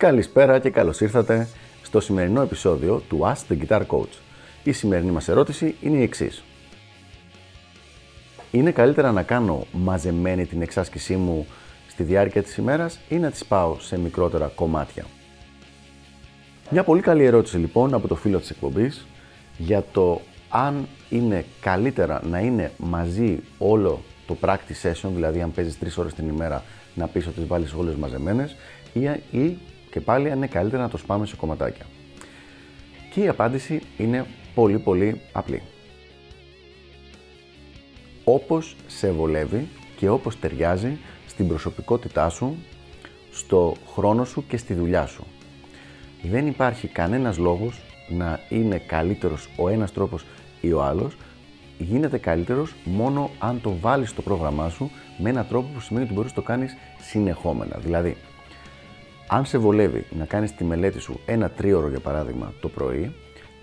Καλησπέρα 0.00 0.58
και 0.58 0.70
καλώς 0.70 1.00
ήρθατε 1.00 1.48
στο 1.82 2.00
σημερινό 2.00 2.42
επεισόδιο 2.42 3.02
του 3.08 3.20
Ask 3.22 3.52
the 3.52 3.58
Guitar 3.66 3.86
Coach. 3.86 4.18
Η 4.64 4.72
σημερινή 4.72 5.10
μας 5.10 5.28
ερώτηση 5.28 5.74
είναι 5.80 5.96
η 5.96 6.02
εξής. 6.02 6.42
Είναι 8.50 8.70
καλύτερα 8.70 9.12
να 9.12 9.22
κάνω 9.22 9.66
μαζεμένη 9.72 10.46
την 10.46 10.62
εξάσκησή 10.62 11.16
μου 11.16 11.46
στη 11.88 12.02
διάρκεια 12.02 12.42
της 12.42 12.56
ημέρας 12.56 13.00
ή 13.08 13.16
να 13.16 13.30
τις 13.30 13.44
πάω 13.44 13.76
σε 13.80 13.98
μικρότερα 13.98 14.52
κομμάτια; 14.54 15.04
Μια 16.70 16.84
πολύ 16.84 17.00
καλή 17.00 17.24
ερώτηση 17.24 17.56
λοιπόν 17.56 17.94
από 17.94 18.08
το 18.08 18.14
φίλο 18.14 18.38
της 18.38 18.50
εκπομπής 18.50 19.06
για 19.58 19.84
το 19.92 20.20
αν 20.48 20.88
είναι 21.08 21.44
καλύτερα 21.60 22.20
να 22.24 22.38
είναι 22.38 22.72
μαζί 22.76 23.38
όλο 23.58 24.02
το 24.26 24.36
practice 24.40 24.90
session, 24.90 25.10
δηλαδή 25.14 25.40
αν 25.40 25.52
παίζεις 25.52 25.78
3 25.84 25.86
ώρες 25.96 26.14
την 26.14 26.28
ημέρα 26.28 26.64
να 26.94 27.06
πεις 27.06 27.26
ότι 27.26 27.34
τις 27.34 27.46
βάλεις 27.46 27.72
όλες 27.72 27.94
μαζεμένες 27.94 28.56
ή, 28.92 29.00
ή 29.38 29.58
και 29.90 30.00
πάλι 30.00 30.30
αν 30.30 30.36
είναι 30.36 30.46
καλύτερα 30.46 30.82
να 30.82 30.88
το 30.88 30.96
σπάμε 30.96 31.26
σε 31.26 31.36
κομματάκια. 31.36 31.86
Και 33.12 33.20
η 33.20 33.28
απάντηση 33.28 33.82
είναι 33.98 34.26
πολύ 34.54 34.78
πολύ 34.78 35.20
απλή. 35.32 35.62
Όπως 38.24 38.76
σε 38.86 39.10
βολεύει 39.10 39.68
και 39.96 40.08
όπως 40.08 40.38
ταιριάζει 40.38 40.98
στην 41.26 41.48
προσωπικότητά 41.48 42.28
σου, 42.28 42.56
στο 43.32 43.74
χρόνο 43.94 44.24
σου 44.24 44.46
και 44.46 44.56
στη 44.56 44.74
δουλειά 44.74 45.06
σου. 45.06 45.24
Δεν 46.22 46.46
υπάρχει 46.46 46.88
κανένας 46.88 47.38
λόγος 47.38 47.80
να 48.08 48.40
είναι 48.48 48.78
καλύτερος 48.78 49.48
ο 49.56 49.68
ένας 49.68 49.92
τρόπος 49.92 50.24
ή 50.60 50.72
ο 50.72 50.82
άλλος, 50.82 51.16
γίνεται 51.78 52.18
καλύτερος 52.18 52.74
μόνο 52.84 53.30
αν 53.38 53.60
το 53.60 53.76
βάλεις 53.80 54.10
στο 54.10 54.22
πρόγραμμά 54.22 54.68
σου 54.68 54.90
με 55.18 55.30
έναν 55.30 55.46
τρόπο 55.48 55.68
που 55.74 55.80
σημαίνει 55.80 56.04
ότι 56.04 56.14
μπορείς 56.14 56.30
να 56.30 56.36
το 56.36 56.42
κάνεις 56.42 56.76
συνεχόμενα. 57.00 57.78
Δηλαδή, 57.78 58.16
αν 59.32 59.44
σε 59.44 59.58
βολεύει 59.58 60.04
να 60.18 60.24
κάνεις 60.24 60.54
τη 60.54 60.64
μελέτη 60.64 61.00
σου 61.00 61.20
ένα 61.26 61.50
τρίωρο 61.50 61.88
για 61.88 62.00
παράδειγμα 62.00 62.52
το 62.60 62.68
πρωί 62.68 63.14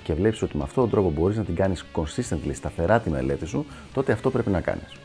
και 0.03 0.13
βλέπεις 0.13 0.41
ότι 0.41 0.57
με 0.57 0.63
αυτόν 0.63 0.83
τον 0.83 0.91
τρόπο 0.91 1.09
μπορείς 1.09 1.37
να 1.37 1.43
την 1.43 1.55
κάνεις 1.55 1.85
consistently, 1.93 2.51
σταθερά 2.53 2.99
τη 2.99 3.09
μελέτη 3.09 3.45
σου, 3.45 3.65
τότε 3.93 4.11
αυτό 4.11 4.31
πρέπει 4.31 4.49
να 4.49 4.61
κάνεις. 4.61 4.95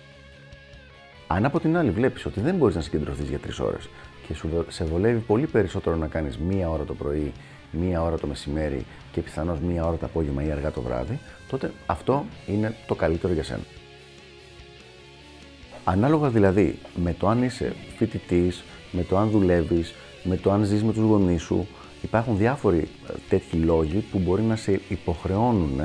Αν 1.27 1.45
από 1.45 1.61
την 1.61 1.77
άλλη 1.77 1.91
βλέπεις 1.91 2.27
ότι 2.27 2.41
δεν 2.41 2.55
μπορείς 2.55 2.75
να 2.75 2.81
συγκεντρωθείς 2.81 3.29
για 3.29 3.39
τρεις 3.39 3.59
ώρες 3.59 3.89
και 4.27 4.35
σου 4.35 4.65
σε 4.69 4.85
βολεύει 4.85 5.19
πολύ 5.19 5.47
περισσότερο 5.47 5.97
να 5.97 6.07
κάνεις 6.07 6.39
μία 6.39 6.71
ώρα 6.71 6.85
το 6.85 6.95
πρωί, 6.95 7.33
μία 7.71 8.03
ώρα 8.03 8.19
το 8.19 8.27
μεσημέρι 8.27 8.85
και 9.13 9.21
πιθανώς 9.21 9.61
μία 9.61 9.87
ώρα 9.87 9.97
το 9.97 10.07
απόγευμα 10.07 10.45
ή 10.45 10.51
αργά 10.51 10.71
το 10.71 10.81
βράδυ, 10.81 11.19
τότε 11.51 11.73
αυτό 11.87 12.25
είναι 12.47 12.75
το 12.87 12.95
καλύτερο 12.95 13.33
για 13.33 13.45
σένα. 13.45 13.63
Ανάλογα 15.85 16.29
δηλαδή 16.29 16.79
με 16.95 17.15
το 17.19 17.29
αν 17.29 17.43
είσαι 17.43 17.73
φοιτητής, 17.97 18.65
με 18.93 19.03
το 19.03 19.17
αν 19.17 19.31
δουλεύεις, 19.31 19.95
με 20.23 20.37
το 20.37 20.51
αν 20.53 20.65
ζεις 20.65 20.83
με 20.83 20.93
τους 20.93 21.05
γονείς 21.05 21.43
σου. 21.43 21.67
Υπάρχουν 22.03 22.37
διάφοροι 22.37 22.89
ε, 23.09 23.13
τέτοιοι 23.29 23.57
λόγοι 23.57 23.99
που 23.99 24.19
μπορεί 24.19 24.43
να 24.43 24.57
σε 24.57 24.81
υποχρεώνουν 24.89 25.81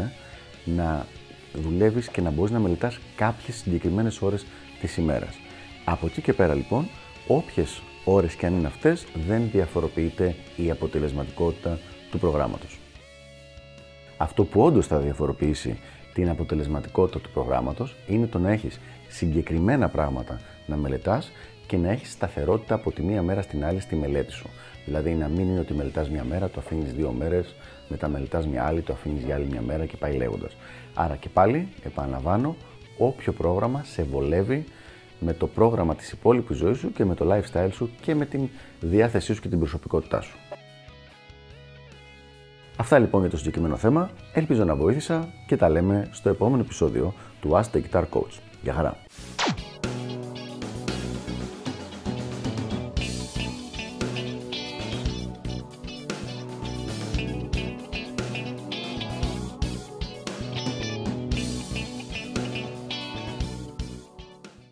να 0.64 1.06
δουλεύεις 1.54 2.08
και 2.08 2.22
να 2.22 2.30
μπορείς 2.30 2.52
να 2.52 2.60
μελετάς 2.60 3.00
κάποιες 3.16 3.56
συγκεκριμένες 3.56 4.22
ώρες 4.22 4.46
της 4.82 4.98
ημέρας. 4.98 5.36
Από 5.86 6.06
εκεί 6.06 6.22
και 6.22 6.34
πέρα 6.34 6.54
λοιπόν, 6.54 6.88
όποιες 7.28 7.82
ώρες 8.04 8.34
και 8.34 8.46
αν 8.46 8.54
είναι 8.54 8.68
αυτές, 8.68 9.06
δεν 9.28 9.50
διαφοροποιείται 9.52 10.36
η 10.56 10.72
αποτελεσματικότητα 10.72 11.80
του 12.12 12.20
προγράμματος. 12.20 12.80
Αυτό 14.18 14.44
που 14.44 14.62
όντως 14.62 14.88
θα 14.88 14.98
διαφοροποιήσει 14.98 15.80
την 16.14 16.30
αποτελεσματικότητα 16.30 17.20
του 17.20 17.30
προγράμματος 17.30 17.96
είναι 18.08 18.28
το 18.28 18.40
να 18.40 18.52
έχεις 18.52 18.80
συγκεκριμένα 19.08 19.90
πράγματα 19.90 20.40
να 20.66 20.76
μελετάς 20.76 21.32
και 21.68 21.78
να 21.78 21.90
έχεις 21.92 22.12
σταθερότητα 22.12 22.76
από 22.76 22.92
τη 22.92 23.02
μία 23.02 23.22
μέρα 23.22 23.41
στην 23.41 23.66
άλλη 23.66 23.80
στη 23.80 23.96
μελέτη 23.96 24.31
σου. 24.31 24.50
Δηλαδή 24.86 25.14
να 25.14 25.28
μην 25.28 25.50
είναι 25.50 25.59
ότι 25.59 25.74
μελετάς 25.74 26.09
μια 26.09 26.24
μέρα, 26.24 26.50
το 26.50 26.59
αφήνεις 26.59 26.94
δύο 26.94 27.12
μέρες, 27.12 27.56
μετά 27.88 28.08
μελετάς 28.08 28.47
μια 28.47 28.66
άλλη, 28.66 28.81
το 28.81 28.94
αφήνεις 28.94 29.24
για 29.24 29.36
άλλη 29.36 29.46
μια 29.46 29.62
μέρα 29.62 29.86
και 29.86 29.97
πάει 29.97 30.14
λέγοντας. 30.14 30.56
Άρα 30.94 31.16
και 31.16 31.30
πάλι, 31.30 31.68
επαναλαμβάνω, 31.84 32.56
όποιο 32.97 33.34
πρόγραμμα 33.34 33.84
σε 33.84 34.03
βολεύει 34.03 34.66
με 35.19 35.34
το 35.34 35.47
πρόγραμμα 35.47 35.96
της 35.96 36.12
υπόλοιπης 36.12 36.58
ζωής 36.58 36.78
σου 36.78 36.91
και 36.91 37.06
με 37.06 37.16
το 37.16 37.34
lifestyle 37.34 37.70
σου 37.72 37.90
και 38.02 38.16
με 38.16 38.25
την 38.25 38.50
διάθεσή 38.80 39.34
σου 39.34 39.41
και 39.41 39.50
την 39.50 39.59
προσωπικότητά 39.59 40.22
σου. 40.22 40.38
Αυτά 42.78 43.00
λοιπόν 43.00 43.22
για 43.22 43.30
το 43.30 43.38
συγκεκριμένο 43.38 43.75
θέμα. 43.75 44.09
Ελπίζω 44.34 44.64
να 44.64 44.75
βοήθησα 44.75 45.30
και 45.47 45.56
τα 45.58 45.70
λέμε 45.70 46.08
στο 46.12 46.30
επόμενο 46.30 46.62
επεισόδιο 46.62 47.14
του 47.41 47.50
Ask 47.52 47.75
the 47.75 47.81
Guitar 47.81 48.03
Coach. 48.14 48.40
Γεια 48.62 48.74
χαρά! 48.74 48.97